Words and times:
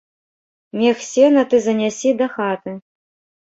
Мех 0.79 0.97
сена 1.11 1.43
ты 1.51 1.59
занясі 1.67 2.15
дахаты. 2.23 2.75